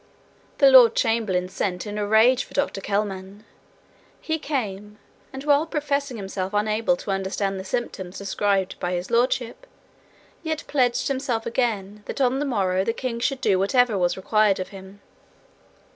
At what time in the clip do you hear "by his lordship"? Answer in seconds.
8.79-9.67